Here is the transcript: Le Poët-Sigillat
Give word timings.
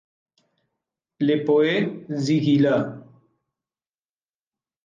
Le 1.19 1.35
Poët-Sigillat 1.45 3.03